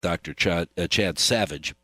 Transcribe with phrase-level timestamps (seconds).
[0.00, 0.34] Dr.
[0.34, 1.74] Chad, uh, Chad Savage,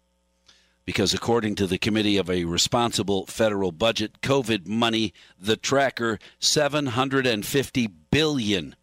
[0.85, 7.87] because according to the Committee of a Responsible Federal Budget, COVID money, the tracker, 750
[8.11, 8.77] billion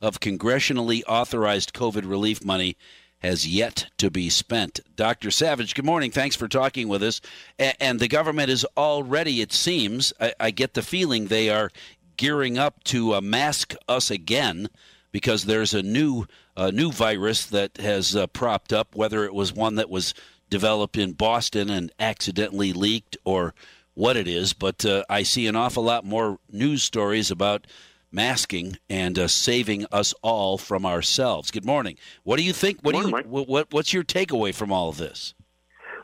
[0.00, 2.76] of congressionally authorized COVID relief money
[3.20, 4.80] has yet to be spent.
[4.94, 5.30] Dr.
[5.30, 6.10] Savage, good morning.
[6.10, 7.20] Thanks for talking with us.
[7.58, 11.70] And the government is already, it seems, I get the feeling they are
[12.16, 14.68] gearing up to uh, mask us again
[15.16, 16.26] because there's a new
[16.58, 20.12] uh, new virus that has uh, propped up, whether it was one that was
[20.50, 23.54] developed in Boston and accidentally leaked or
[23.94, 24.52] what it is.
[24.52, 27.66] But uh, I see an awful lot more news stories about
[28.12, 31.50] masking and uh, saving us all from ourselves.
[31.50, 31.96] Good morning.
[32.22, 32.80] What do you think?
[32.82, 33.44] What do you?
[33.46, 35.32] What, what's your takeaway from all of this?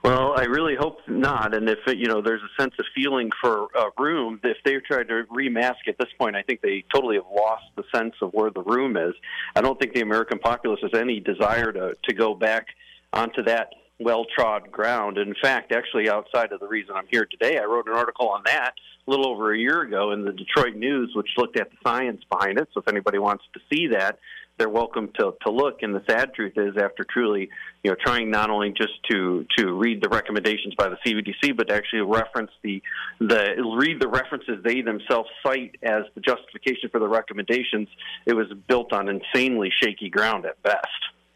[0.02, 1.54] Well, I really hope not.
[1.54, 4.40] And if you know, there's a sense of feeling for uh, room.
[4.42, 7.84] If they try to remask at this point, I think they totally have lost the
[7.94, 9.14] sense of where the room is.
[9.54, 12.66] I don't think the American populace has any desire to to go back
[13.12, 13.68] onto that
[14.00, 15.18] well trod ground.
[15.18, 18.42] In fact, actually, outside of the reason I'm here today, I wrote an article on
[18.46, 18.72] that
[19.06, 22.22] a little over a year ago in the Detroit News, which looked at the science
[22.30, 22.68] behind it.
[22.72, 24.18] So if anybody wants to see that,
[24.58, 25.82] they're welcome to, to look.
[25.82, 27.48] And the sad truth is, after truly,
[27.82, 31.70] you know, trying not only just to to read the recommendations by the CBDC, but
[31.70, 32.82] actually reference the
[33.18, 37.88] the read the references they themselves cite as the justification for the recommendations,
[38.26, 40.86] it was built on insanely shaky ground at best.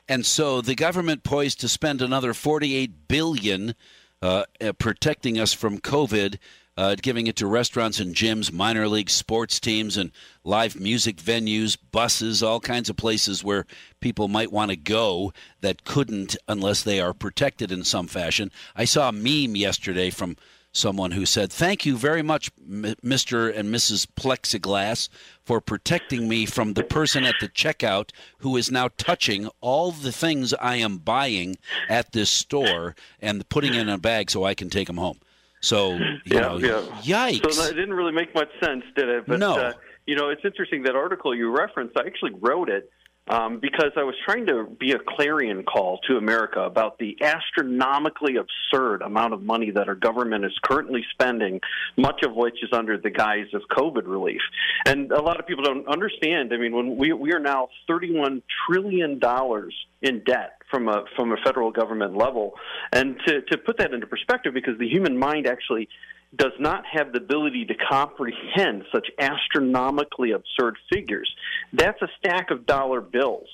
[0.08, 3.74] And so the government poised to spend another 48 billion
[4.22, 4.44] uh,
[4.78, 6.38] protecting us from COVID
[6.76, 10.12] uh, giving it to restaurants and gyms, minor league sports teams, and
[10.44, 13.66] live music venues, buses, all kinds of places where
[14.00, 18.50] people might want to go that couldn't unless they are protected in some fashion.
[18.74, 20.36] I saw a meme yesterday from
[20.76, 23.56] someone who said, Thank you very much, Mr.
[23.56, 24.06] and Mrs.
[24.06, 25.08] Plexiglass,
[25.44, 30.12] for protecting me from the person at the checkout who is now touching all the
[30.12, 31.56] things I am buying
[31.88, 35.18] at this store and putting in a bag so I can take them home.
[35.60, 36.82] So, you yeah, know, yeah.
[37.02, 37.54] yikes.
[37.54, 39.24] So that didn't really make much sense, did it?
[39.26, 39.56] But, no.
[39.56, 39.72] Uh,
[40.06, 41.96] you know, it's interesting that article you referenced.
[41.98, 42.90] I actually wrote it
[43.28, 48.36] um, because I was trying to be a clarion call to America about the astronomically
[48.36, 51.60] absurd amount of money that our government is currently spending,
[51.96, 54.40] much of which is under the guise of COVID relief.
[54.84, 56.52] And a lot of people don't understand.
[56.52, 61.32] I mean, when we we are now thirty-one trillion dollars in debt from a from
[61.32, 62.54] a federal government level,
[62.92, 65.88] and to to put that into perspective, because the human mind actually
[66.34, 71.32] does not have the ability to comprehend such astronomically absurd figures.
[71.72, 73.48] That's a stack of dollar bills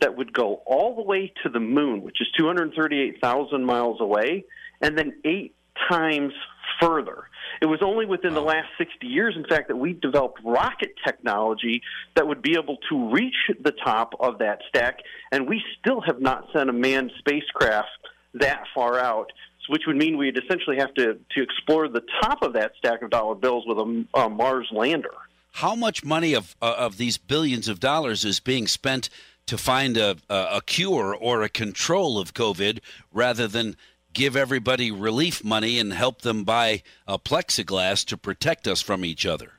[0.00, 4.44] that would go all the way to the moon, which is 238,000 miles away,
[4.80, 5.54] and then eight
[5.88, 6.32] times
[6.80, 7.24] further.
[7.62, 11.82] It was only within the last 60 years, in fact, that we developed rocket technology
[12.14, 14.98] that would be able to reach the top of that stack,
[15.32, 17.88] and we still have not sent a manned spacecraft
[18.34, 19.32] that far out
[19.68, 23.10] which would mean we'd essentially have to, to explore the top of that stack of
[23.10, 25.12] dollar bills with a, a Mars lander.
[25.52, 29.08] How much money of uh, of these billions of dollars is being spent
[29.46, 32.80] to find a, a cure or a control of COVID
[33.12, 33.76] rather than
[34.12, 39.24] give everybody relief money and help them buy a plexiglass to protect us from each
[39.24, 39.52] other?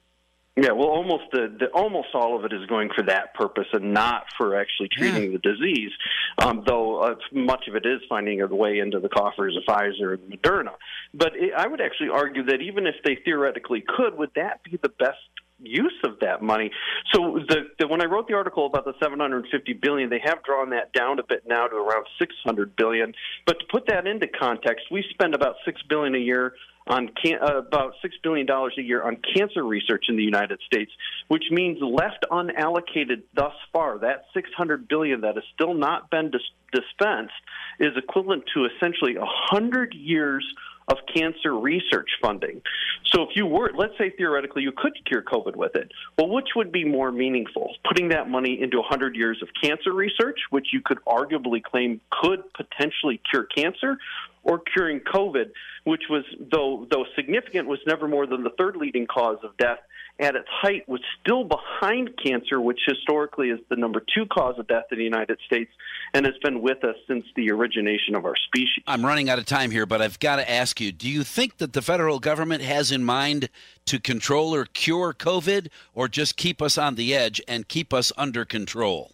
[0.60, 3.94] Yeah, well, almost the, the, almost all of it is going for that purpose and
[3.94, 5.38] not for actually treating yeah.
[5.38, 5.92] the disease.
[6.40, 10.16] Um, though uh, much of it is finding a way into the coffers of Pfizer
[10.16, 10.74] and Moderna.
[11.14, 14.80] But it, I would actually argue that even if they theoretically could, would that be
[14.82, 15.20] the best
[15.60, 16.72] use of that money.
[17.14, 20.70] So the, the, when I wrote the article about the 750 billion, they have drawn
[20.72, 23.14] that down a bit now to around 600 billion.
[23.46, 26.54] But to put that into context, we spend about six billion a year
[26.88, 30.60] on can- uh, about six billion dollars a year on cancer research in the United
[30.66, 30.92] States,
[31.28, 36.42] which means left unallocated thus far, that 600 billion that has still not been dis-
[36.72, 37.34] dispensed
[37.80, 40.46] is equivalent to essentially a hundred years
[40.88, 42.62] of cancer research funding.
[43.06, 46.50] So if you were, let's say theoretically you could cure COVID with it, well, which
[46.56, 47.76] would be more meaningful?
[47.88, 52.42] Putting that money into 100 years of cancer research, which you could arguably claim could
[52.54, 53.98] potentially cure cancer,
[54.44, 55.52] or curing COVID,
[55.84, 59.80] which was, though, though significant, was never more than the third leading cause of death
[60.20, 64.68] at its height was still behind cancer, which historically is the number two cause of
[64.68, 65.72] death in the United States
[66.14, 68.84] and has been with us since the origination of our species.
[68.88, 71.58] I'm running out of time here, but I've got to ask you do you think
[71.58, 73.50] that the federal government has in mind
[73.86, 78.12] to control or cure COVID or just keep us on the edge and keep us
[78.18, 79.12] under control?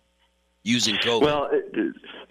[0.65, 1.23] Using COVID.
[1.23, 1.49] Well,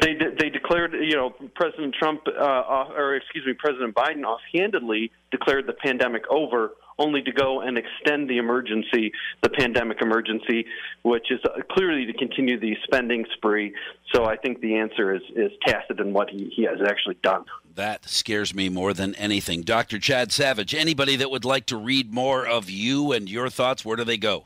[0.02, 4.24] They de- they declared, you know, President Trump, uh, off, or excuse me, President Biden
[4.24, 9.12] offhandedly declared the pandemic over, only to go and extend the emergency,
[9.42, 10.66] the pandemic emergency,
[11.02, 13.74] which is uh, clearly to continue the spending spree.
[14.12, 17.44] So I think the answer is is tacit in what he, he has actually done.
[17.76, 19.62] That scares me more than anything.
[19.62, 20.00] Dr.
[20.00, 23.96] Chad Savage, anybody that would like to read more of you and your thoughts, where
[23.96, 24.44] do they go?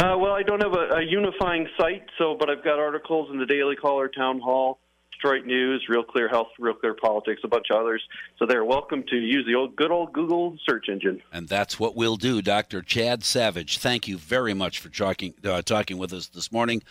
[0.00, 3.38] Uh, well, I don't have a, a unifying site, so but I've got articles in
[3.38, 4.78] the Daily Caller, Town Hall,
[5.12, 8.02] Detroit News, Real Clear Health, Real Clear Politics, a bunch of others.
[8.38, 11.20] So they're welcome to use the old, good old Google search engine.
[11.34, 12.80] And that's what we'll do, Dr.
[12.80, 13.76] Chad Savage.
[13.76, 16.82] Thank you very much for talking uh, talking with us this morning